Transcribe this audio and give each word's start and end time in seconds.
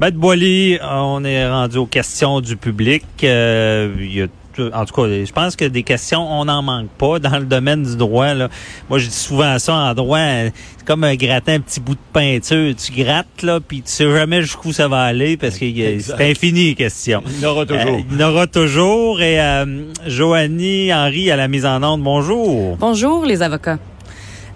Maître 0.00 0.16
Boily, 0.16 0.78
on 0.82 1.24
est 1.24 1.48
rendu 1.48 1.78
aux 1.78 1.86
questions 1.86 2.40
du 2.40 2.56
public. 2.56 3.04
Euh, 3.22 3.94
il 3.98 4.14
y 4.14 4.22
a 4.22 4.26
en 4.72 4.84
tout 4.84 4.94
cas, 4.94 5.08
je 5.08 5.32
pense 5.32 5.56
que 5.56 5.64
des 5.64 5.82
questions, 5.82 6.20
on 6.20 6.44
n'en 6.44 6.62
manque 6.62 6.88
pas 6.90 7.18
dans 7.18 7.38
le 7.38 7.44
domaine 7.44 7.82
du 7.82 7.96
droit. 7.96 8.34
Là. 8.34 8.48
Moi, 8.88 8.98
je 8.98 9.06
dis 9.06 9.14
souvent 9.14 9.58
ça 9.58 9.74
en 9.74 9.94
droit, 9.94 10.18
c'est 10.18 10.86
comme 10.86 11.04
un 11.04 11.14
gratin, 11.14 11.54
un 11.54 11.60
petit 11.60 11.80
bout 11.80 11.94
de 11.94 12.00
peinture. 12.12 12.74
Tu 12.76 12.92
grattes, 12.92 13.42
là, 13.42 13.60
puis 13.60 13.82
tu 13.82 13.90
sais 13.90 14.10
jamais 14.10 14.42
jusqu'où 14.42 14.72
ça 14.72 14.88
va 14.88 15.02
aller 15.02 15.36
parce 15.36 15.58
que 15.58 15.66
c'est 15.98 16.30
infini 16.30 16.66
les 16.66 16.74
questions. 16.74 17.22
Il 17.26 17.40
y 17.40 17.46
en 17.46 17.50
aura 17.50 17.66
toujours. 17.66 17.94
Euh, 17.94 18.00
il 18.10 18.20
y 18.20 18.24
en 18.24 18.28
aura 18.30 18.46
toujours. 18.46 19.20
Et 19.20 19.40
euh, 19.40 19.84
Joanie 20.06 20.92
Henry 20.92 21.30
à 21.30 21.36
la 21.36 21.48
mise 21.48 21.66
en 21.66 21.82
onde, 21.82 22.02
bonjour. 22.02 22.76
Bonjour, 22.76 23.24
les 23.24 23.42
avocats. 23.42 23.78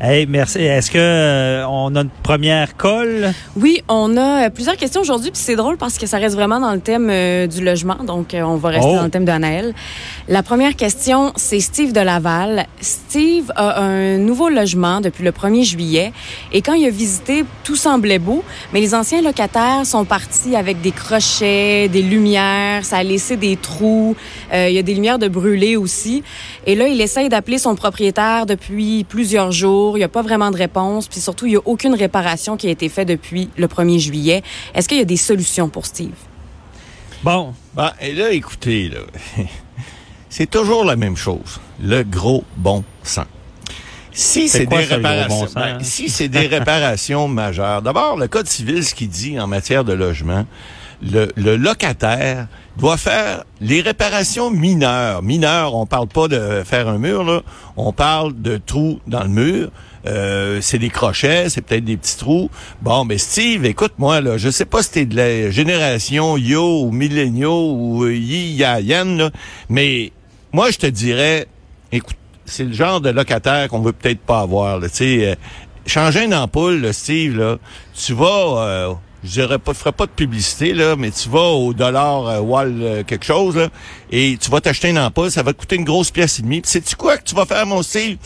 Hey, 0.00 0.26
merci. 0.28 0.60
Est-ce 0.60 0.92
que 0.92 0.98
euh, 0.98 1.66
on 1.66 1.96
a 1.96 2.02
une 2.02 2.10
première 2.22 2.76
colle? 2.76 3.32
Oui, 3.56 3.82
on 3.88 4.16
a 4.16 4.46
euh, 4.46 4.48
plusieurs 4.48 4.76
questions 4.76 5.00
aujourd'hui, 5.00 5.32
puis 5.32 5.40
c'est 5.42 5.56
drôle 5.56 5.76
parce 5.76 5.98
que 5.98 6.06
ça 6.06 6.18
reste 6.18 6.36
vraiment 6.36 6.60
dans 6.60 6.72
le 6.72 6.78
thème 6.78 7.08
euh, 7.10 7.48
du 7.48 7.64
logement, 7.64 7.96
donc 8.06 8.28
on 8.32 8.54
va 8.54 8.68
rester 8.68 8.90
oh. 8.92 8.94
dans 8.94 9.02
le 9.02 9.10
thème 9.10 9.24
d'Anaël. 9.24 9.74
La 10.28 10.44
première 10.44 10.76
question, 10.76 11.32
c'est 11.34 11.58
Steve 11.58 11.92
de 11.92 11.98
Laval. 11.98 12.66
Steve 12.80 13.50
a 13.56 13.80
un 13.80 14.18
nouveau 14.18 14.48
logement 14.48 15.00
depuis 15.00 15.24
le 15.24 15.32
1er 15.32 15.64
juillet, 15.64 16.12
et 16.52 16.62
quand 16.62 16.74
il 16.74 16.86
a 16.86 16.90
visité, 16.90 17.44
tout 17.64 17.74
semblait 17.74 18.20
beau, 18.20 18.44
mais 18.72 18.80
les 18.80 18.94
anciens 18.94 19.20
locataires 19.20 19.84
sont 19.84 20.04
partis 20.04 20.54
avec 20.54 20.80
des 20.80 20.92
crochets, 20.92 21.88
des 21.88 22.02
lumières, 22.02 22.84
ça 22.84 22.98
a 22.98 23.02
laissé 23.02 23.36
des 23.36 23.56
trous, 23.56 24.14
il 24.52 24.70
y 24.70 24.78
a 24.78 24.82
des 24.82 24.94
lumières 24.94 25.18
de 25.18 25.26
brûler 25.26 25.74
aussi, 25.74 26.22
et 26.66 26.76
là, 26.76 26.86
il 26.86 27.00
essaye 27.00 27.28
d'appeler 27.28 27.58
son 27.58 27.74
propriétaire 27.74 28.46
depuis 28.46 29.02
plusieurs 29.02 29.50
jours 29.50 29.87
il 29.96 30.00
n'y 30.00 30.04
a 30.04 30.08
pas 30.08 30.22
vraiment 30.22 30.50
de 30.50 30.56
réponse, 30.56 31.08
puis 31.08 31.20
surtout, 31.20 31.46
il 31.46 31.50
n'y 31.50 31.56
a 31.56 31.62
aucune 31.64 31.94
réparation 31.94 32.56
qui 32.56 32.68
a 32.68 32.70
été 32.70 32.88
faite 32.88 33.08
depuis 33.08 33.50
le 33.56 33.66
1er 33.66 33.98
juillet. 33.98 34.42
Est-ce 34.74 34.88
qu'il 34.88 34.98
y 34.98 35.02
a 35.02 35.04
des 35.04 35.16
solutions 35.16 35.68
pour 35.68 35.86
Steve? 35.86 36.14
Bon. 37.22 37.54
Ben, 37.74 37.92
et 38.00 38.12
là, 38.12 38.30
écoutez, 38.30 38.88
là, 38.88 39.00
c'est 40.28 40.50
toujours 40.50 40.84
la 40.84 40.96
même 40.96 41.16
chose. 41.16 41.60
Le 41.82 42.02
gros 42.02 42.44
bon 42.56 42.84
sens. 43.02 43.26
Si 44.12 44.48
c'est 44.48 44.66
des 44.66 44.76
réparations, 44.76 45.46
ben, 45.54 45.78
si 45.80 46.08
c'est 46.08 46.28
des 46.28 46.48
réparations 46.48 47.28
majeures. 47.28 47.82
D'abord, 47.82 48.16
le 48.16 48.26
code 48.26 48.48
civil, 48.48 48.84
ce 48.84 48.92
qu'il 48.94 49.08
dit 49.08 49.38
en 49.38 49.46
matière 49.46 49.84
de 49.84 49.92
logement, 49.92 50.44
le, 51.02 51.28
le, 51.36 51.56
locataire 51.56 52.48
doit 52.76 52.96
faire 52.96 53.44
les 53.60 53.80
réparations 53.80 54.50
mineures. 54.50 55.22
Mineures, 55.22 55.74
on 55.74 55.86
parle 55.86 56.08
pas 56.08 56.28
de 56.28 56.62
faire 56.64 56.88
un 56.88 56.98
mur, 56.98 57.24
là. 57.24 57.42
On 57.76 57.92
parle 57.92 58.40
de 58.40 58.56
trous 58.56 59.00
dans 59.06 59.22
le 59.22 59.28
mur. 59.28 59.70
Euh, 60.06 60.60
c'est 60.60 60.78
des 60.78 60.90
crochets, 60.90 61.48
c'est 61.48 61.60
peut-être 61.60 61.84
des 61.84 61.96
petits 61.96 62.16
trous. 62.16 62.50
Bon, 62.82 63.04
mais 63.04 63.18
Steve, 63.18 63.64
écoute-moi, 63.64 64.20
là, 64.20 64.38
je 64.38 64.48
sais 64.48 64.64
pas 64.64 64.82
si 64.82 64.90
t'es 64.90 65.06
de 65.06 65.16
la 65.16 65.50
génération 65.50 66.36
Yo 66.36 66.82
ou 66.84 66.90
Millenniaux 66.92 67.72
ou 67.72 68.04
euh, 68.04 68.14
Yi 68.14 68.54
Ya 68.54 68.80
Yen, 68.80 69.18
là, 69.18 69.30
mais 69.68 70.12
moi, 70.52 70.70
je 70.70 70.78
te 70.78 70.86
dirais, 70.86 71.46
écoute, 71.92 72.16
c'est 72.46 72.64
le 72.64 72.72
genre 72.72 73.00
de 73.00 73.10
locataire 73.10 73.68
qu'on 73.68 73.80
veut 73.80 73.92
peut-être 73.92 74.20
pas 74.20 74.40
avoir, 74.40 74.80
tu 74.80 74.88
sais. 74.90 75.30
Euh, 75.30 75.34
changer 75.86 76.24
une 76.24 76.34
ampoule, 76.34 76.92
Steve, 76.92 77.36
là, 77.36 77.56
tu 77.94 78.14
vas... 78.14 78.62
Euh, 78.62 78.94
je 79.24 79.30
dirais 79.30 79.58
pas, 79.58 79.74
ferai 79.74 79.92
pas 79.92 80.06
de 80.06 80.12
publicité, 80.12 80.72
là, 80.72 80.96
mais 80.96 81.10
tu 81.10 81.28
vas 81.28 81.48
au 81.50 81.74
dollar 81.74 82.26
euh, 82.26 82.40
wall 82.40 82.78
euh, 82.80 83.02
quelque 83.04 83.24
chose, 83.24 83.56
là, 83.56 83.68
et 84.10 84.36
tu 84.40 84.50
vas 84.50 84.60
t'acheter 84.60 84.88
une 84.90 84.98
ampoule, 84.98 85.30
ça 85.30 85.42
va 85.42 85.52
te 85.52 85.58
coûter 85.58 85.76
une 85.76 85.84
grosse 85.84 86.10
pièce 86.10 86.38
et 86.38 86.42
demie. 86.42 86.60
Puis 86.60 86.70
sais-tu 86.70 86.96
quoi 86.96 87.16
que 87.16 87.24
tu 87.24 87.34
vas 87.34 87.46
faire, 87.46 87.66
mon 87.66 87.82
Steve? 87.82 88.16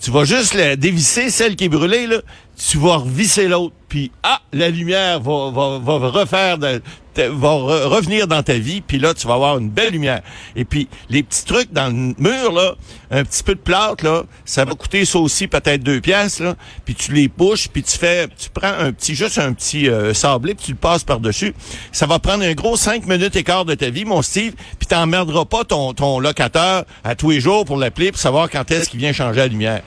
Tu 0.00 0.10
vas 0.10 0.24
juste 0.24 0.54
la 0.54 0.76
dévisser, 0.76 1.30
celle 1.30 1.56
qui 1.56 1.64
est 1.64 1.68
brûlée, 1.68 2.06
là, 2.06 2.20
tu 2.56 2.78
vas 2.78 2.96
revisser 2.96 3.48
l'autre, 3.48 3.74
puis 3.88 4.10
ah, 4.22 4.40
la 4.52 4.70
lumière 4.70 5.20
va, 5.20 5.50
va, 5.50 5.78
va 5.78 6.08
refaire, 6.08 6.58
de, 6.58 6.80
va 7.16 7.50
revenir 7.50 8.26
dans 8.26 8.42
ta 8.42 8.54
vie, 8.54 8.80
puis 8.80 8.98
là, 8.98 9.14
tu 9.14 9.26
vas 9.26 9.34
avoir 9.34 9.58
une 9.58 9.68
belle 9.68 9.92
lumière. 9.92 10.22
Et 10.54 10.64
puis, 10.64 10.88
les 11.10 11.22
petits 11.22 11.44
trucs 11.44 11.72
dans 11.72 11.88
le 11.88 12.14
mur, 12.18 12.52
là, 12.52 12.74
un 13.10 13.24
petit 13.24 13.42
peu 13.42 13.54
de 13.54 13.60
plâtre, 13.60 14.04
là, 14.04 14.24
ça 14.44 14.64
va 14.64 14.74
coûter 14.74 15.04
ça 15.04 15.18
aussi 15.18 15.48
peut-être 15.48 15.82
deux 15.82 16.00
pièces, 16.00 16.40
là, 16.40 16.56
puis 16.84 16.94
tu 16.94 17.12
les 17.12 17.28
bouches, 17.28 17.68
puis 17.68 17.82
tu 17.82 17.96
fais, 17.96 18.26
tu 18.28 18.48
prends 18.50 18.72
un 18.72 18.92
petit, 18.92 19.14
juste 19.14 19.38
un 19.38 19.52
petit 19.52 19.88
euh, 19.88 20.14
sablé, 20.14 20.54
puis 20.54 20.66
tu 20.66 20.72
le 20.72 20.78
passes 20.78 21.04
par-dessus. 21.04 21.54
Ça 21.92 22.06
va 22.06 22.18
prendre 22.18 22.42
un 22.42 22.54
gros 22.54 22.76
cinq 22.76 23.06
minutes 23.06 23.36
et 23.36 23.44
quart 23.44 23.64
de 23.64 23.74
ta 23.74 23.90
vie, 23.90 24.04
mon 24.04 24.22
Steve, 24.22 24.54
puis 24.78 24.86
t'emmerderas 24.86 25.44
pas 25.44 25.64
ton, 25.64 25.92
ton 25.92 26.18
locataire 26.20 26.84
à 27.04 27.14
tous 27.14 27.30
les 27.30 27.40
jours 27.40 27.64
pour 27.64 27.76
l'appeler 27.76 28.12
pour 28.12 28.20
savoir 28.20 28.48
quand 28.50 28.70
est-ce 28.70 28.88
qu'il 28.88 29.00
vient 29.00 29.12
changer 29.12 29.40
la 29.40 29.46
lumière. 29.48 29.82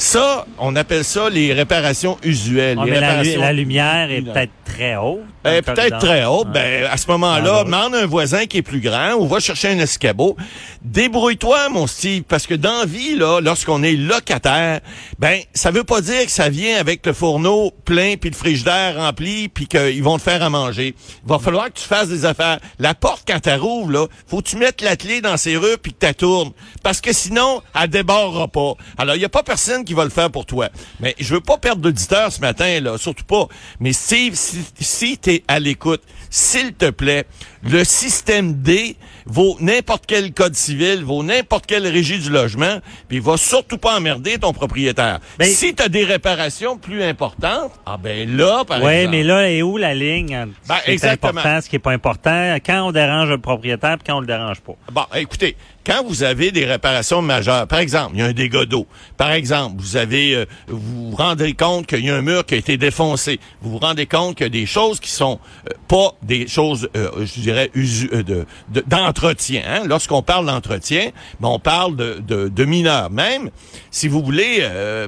Ça, 0.00 0.46
on 0.56 0.76
appelle 0.76 1.04
ça 1.04 1.28
les 1.28 1.52
réparations 1.52 2.16
usuelles. 2.22 2.78
La, 2.78 3.52
lumière 3.52 4.10
est 4.10 4.22
peut-être 4.22 4.52
très 4.64 4.96
haute. 4.96 5.20
Ben, 5.44 5.62
peut-être 5.62 5.98
très 5.98 6.24
haute. 6.24 6.48
Ben, 6.48 6.84
à 6.90 6.96
ce 6.96 7.06
moment-là, 7.08 7.58
ah, 7.60 7.64
demande 7.64 7.94
un 7.94 8.06
voisin 8.06 8.46
qui 8.46 8.58
est 8.58 8.62
plus 8.62 8.80
grand 8.80 9.14
ou 9.14 9.26
va 9.26 9.40
chercher 9.40 9.68
un 9.68 9.78
escabeau. 9.78 10.36
Débrouille-toi, 10.82 11.68
mon 11.68 11.86
Steve, 11.86 12.22
parce 12.22 12.46
que 12.46 12.54
dans 12.54 12.86
vie, 12.86 13.14
là, 13.14 13.40
lorsqu'on 13.40 13.82
est 13.82 13.92
locataire, 13.92 14.80
ben, 15.18 15.40
ça 15.52 15.70
veut 15.70 15.84
pas 15.84 16.00
dire 16.00 16.24
que 16.24 16.30
ça 16.30 16.48
vient 16.48 16.78
avec 16.78 17.04
le 17.04 17.12
fourneau 17.12 17.70
plein 17.84 18.16
puis 18.16 18.30
le 18.30 18.36
frigidaire 18.36 18.96
rempli 18.96 19.48
puis 19.48 19.66
qu'ils 19.66 20.02
vont 20.02 20.16
te 20.16 20.22
faire 20.22 20.42
à 20.42 20.48
manger. 20.48 20.94
Il 21.24 21.28
va 21.28 21.38
falloir 21.38 21.66
que 21.66 21.78
tu 21.78 21.84
fasses 21.84 22.08
des 22.08 22.24
affaires. 22.24 22.58
La 22.78 22.94
porte, 22.94 23.24
quand 23.26 23.40
tu 23.40 23.50
rouvre, 23.50 23.90
là, 23.92 24.06
faut 24.26 24.38
que 24.38 24.48
tu 24.48 24.56
mettes 24.56 24.80
la 24.80 24.96
clé 24.96 25.20
dans 25.20 25.36
ses 25.36 25.56
rues 25.56 25.76
puis 25.82 25.92
que 25.92 26.06
tu 26.06 26.14
tournes. 26.14 26.52
Parce 26.82 27.02
que 27.02 27.12
sinon, 27.12 27.60
elle 27.78 27.88
débarrera 27.88 28.48
pas. 28.48 28.74
Alors, 28.96 29.16
il 29.16 29.20
y 29.20 29.26
a 29.26 29.28
pas 29.28 29.42
personne 29.42 29.84
qui 29.84 29.89
va 29.94 30.04
le 30.04 30.10
faire 30.10 30.30
pour 30.30 30.46
toi. 30.46 30.68
Mais 31.00 31.14
je 31.18 31.34
veux 31.34 31.40
pas 31.40 31.58
perdre 31.58 31.82
d'auditeur 31.82 32.32
ce 32.32 32.40
matin, 32.40 32.80
là, 32.80 32.98
surtout 32.98 33.24
pas. 33.24 33.46
Mais 33.80 33.92
Steve, 33.92 34.34
si, 34.34 34.64
si 34.80 35.18
tu 35.18 35.30
es 35.30 35.44
à 35.48 35.58
l'écoute, 35.58 36.02
s'il 36.30 36.72
te 36.74 36.88
plaît, 36.90 37.26
le 37.62 37.84
système 37.84 38.54
D 38.54 38.96
vaut 39.26 39.56
n'importe 39.60 40.04
quel 40.06 40.32
code 40.32 40.54
civil, 40.54 41.04
vaut 41.04 41.22
n'importe 41.22 41.66
quelle 41.66 41.86
régie 41.86 42.18
du 42.18 42.30
logement, 42.30 42.78
puis 43.08 43.18
il 43.18 43.22
va 43.22 43.36
surtout 43.36 43.78
pas 43.78 43.96
emmerder 43.96 44.38
ton 44.38 44.52
propriétaire. 44.52 45.18
Ben, 45.38 45.48
si 45.48 45.74
tu 45.74 45.82
as 45.82 45.88
des 45.88 46.04
réparations 46.04 46.78
plus 46.78 47.02
importantes, 47.02 47.72
ah 47.84 47.96
ben 47.96 48.36
là, 48.36 48.64
par 48.64 48.78
exemple... 48.78 48.94
Oui, 48.94 49.08
mais 49.08 49.22
là, 49.22 49.50
est 49.50 49.62
où 49.62 49.76
la 49.76 49.94
ligne? 49.94 50.46
Ben, 50.68 50.76
ce 50.78 50.84
qui 50.84 50.90
est 50.92 51.04
important, 51.04 51.60
ce 51.60 51.68
qui 51.68 51.76
est 51.76 51.80
pas 51.80 51.92
important, 51.92 52.56
quand 52.64 52.88
on 52.88 52.92
dérange 52.92 53.28
le 53.28 53.38
propriétaire, 53.38 53.98
puis 53.98 54.06
quand 54.06 54.16
on 54.16 54.20
le 54.20 54.26
dérange 54.26 54.60
pas. 54.60 54.74
Bon, 54.92 55.04
écoutez, 55.14 55.56
quand 55.84 56.04
vous 56.04 56.22
avez 56.22 56.50
des 56.52 56.64
réparations 56.64 57.22
majeures, 57.22 57.66
par 57.66 57.78
exemple, 57.78 58.12
il 58.14 58.20
y 58.20 58.22
a 58.22 58.26
un 58.26 58.32
dégât 58.32 58.66
d'eau, 58.66 58.86
par 59.16 59.32
exemple, 59.32 59.76
vous 59.78 59.96
avez, 59.96 60.34
euh, 60.34 60.44
vous 60.68 61.10
vous 61.10 61.16
rendez 61.16 61.54
compte 61.54 61.86
qu'il 61.86 62.04
y 62.04 62.10
a 62.10 62.16
un 62.16 62.22
mur 62.22 62.44
qui 62.44 62.54
a 62.54 62.58
été 62.58 62.76
défoncé, 62.76 63.40
vous 63.62 63.70
vous 63.70 63.78
rendez 63.78 64.06
compte 64.06 64.36
qu'il 64.36 64.44
y 64.44 64.46
a 64.46 64.50
des 64.50 64.66
choses 64.66 65.00
qui 65.00 65.10
sont 65.10 65.40
euh, 65.68 65.72
pas 65.88 66.12
des 66.22 66.46
choses, 66.48 66.88
euh, 66.96 67.10
je 67.24 67.40
dirais, 67.40 67.70
de 67.74 68.46
d'entretien. 68.86 69.62
hein? 69.66 69.82
Lorsqu'on 69.86 70.22
parle 70.22 70.46
d'entretien, 70.46 71.10
ben, 71.40 71.48
on 71.48 71.58
parle 71.58 71.96
de, 71.96 72.20
de, 72.26 72.48
de, 72.48 72.64
mineurs. 72.64 73.10
Même 73.10 73.50
si 73.90 74.08
vous 74.08 74.22
voulez, 74.22 74.62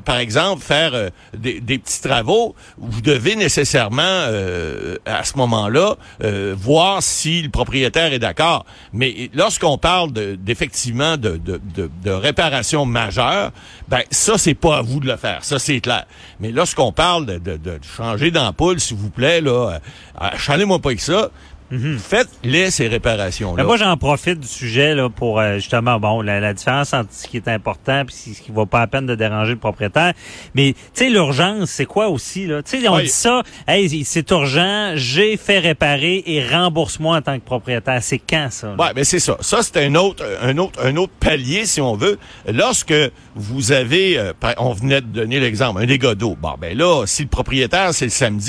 par 0.05 0.19
exemple, 0.19 0.63
faire 0.63 1.11
des, 1.37 1.61
des, 1.61 1.79
petits 1.79 2.01
travaux, 2.01 2.55
vous 2.79 3.01
devez 3.01 3.37
nécessairement, 3.37 4.03
à 5.07 5.25
ce 5.25 5.37
moment-là, 5.37 5.97
voir 6.57 7.03
si 7.03 7.43
le 7.43 7.51
propriétaire 7.51 8.13
est 8.13 8.19
d'accord. 8.19 8.65
Mais 8.93 9.31
lorsqu'on 9.35 9.79
parle 9.79 10.13
de, 10.13 10.39
effectivement 10.49 11.17
de, 11.17 11.37
de, 11.37 11.61
de, 11.75 11.91
de 12.03 12.11
réparation 12.11 12.85
majeure, 12.85 13.53
ben 13.89 14.03
ça, 14.11 14.39
c'est 14.39 14.55
pas 14.55 14.79
à 14.79 14.83
vous 14.83 15.01
de 15.01 15.07
le 15.07 15.17
faire. 15.17 15.45
Ça, 15.45 15.59
c'est 15.59 15.81
clair. 15.81 16.05
Mais 16.41 16.51
lorsqu'on 16.51 16.93
parle 16.93 17.27
de, 17.27 17.39
de, 17.39 17.57
de 17.57 17.79
changer 17.97 18.31
d'ampoule, 18.31 18.81
s'il 18.81 18.97
vous 18.97 19.11
plaît, 19.11 19.41
là, 19.41 19.79
euh, 20.21 20.27
chalez-moi 20.39 20.79
pas 20.79 20.91
ça. 21.03 21.31
Mhm. 21.73 21.99
Faites-les 21.99 22.71
ces 22.71 22.87
réparations-là. 22.87 23.65
Moi, 23.65 23.79
j'en 23.79 23.97
profite 23.97 24.39
du 24.39 24.47
sujet 24.47 24.95
là, 24.95 25.09
pour 25.09 25.41
euh, 25.41 25.55
justement 25.55 25.99
bon 25.99 26.21
la, 26.21 26.53
différence 26.53 26.93
entre 26.93 27.09
ce 27.13 27.27
qui 27.27 27.39
est 27.39 27.49
important 27.49 28.03
et 28.03 28.35
ce 28.35 28.43
qui 28.43 28.51
ne 28.51 28.57
vaut 28.57 28.67
pas 28.67 28.81
la 28.81 28.87
peine 28.87 29.07
de 29.07 29.15
déranger 29.15 29.53
le 29.53 29.59
propriétaire. 29.59 30.13
Mais 30.55 30.75
tu 30.75 30.81
sais, 30.93 31.09
l'urgence, 31.09 31.71
c'est 31.71 31.87
quoi 31.87 32.09
aussi? 32.09 32.47
Là? 32.47 32.61
sais, 32.63 32.87
on 32.89 32.99
dit 32.99 33.09
ça, 33.09 33.43
hey, 33.67 34.05
c'est 34.05 34.31
urgent, 34.31 34.93
j'ai 34.97 35.39
fait 35.39 35.61
réparer 35.61 36.23
et 36.27 36.47
rembourse-moi 36.47 37.17
en 37.17 37.23
tant 37.23 37.39
que 37.39 37.45
propriétaire. 37.45 38.03
C'est 38.03 38.19
quand 38.19 38.49
ça? 38.51 38.75
Ouais, 38.79 38.93
mais 38.95 39.05
c'est 39.05 39.19
ça. 39.19 39.39
Ça, 39.41 39.63
c'est 39.63 39.83
un 39.83 39.95
autre, 39.95 40.23
un 40.43 40.59
autre, 40.59 40.79
un 40.85 40.95
autre 40.97 41.13
palier, 41.21 41.65
si 41.65 41.81
on 41.81 41.95
veut. 41.95 42.19
Lorsque 42.53 42.95
vous 43.35 43.73
avez, 43.73 44.19
euh, 44.19 44.33
on 44.59 44.75
venait 44.75 45.01
de 45.01 45.07
donner 45.07 45.41
l'exemple, 45.41 45.81
un 45.83 45.87
dégât 45.87 46.15
d'eau. 46.15 46.37
Bon, 46.39 46.55
ben 46.61 46.77
là, 46.77 47.05
si 47.07 47.23
le 47.23 47.29
propriétaire, 47.29 47.95
c'est 47.95 48.05
le 48.05 48.11
samedi, 48.11 48.41